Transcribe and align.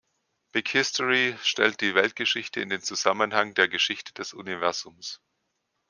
Big 0.51 0.67
History 0.69 1.37
stellt 1.43 1.79
die 1.81 1.93
Weltgeschichte 1.93 2.59
in 2.59 2.69
den 2.69 2.81
Zusammenhang 2.81 3.53
der 3.53 3.67
Geschichte 3.67 4.15
des 4.15 4.33
Universums. 4.33 5.21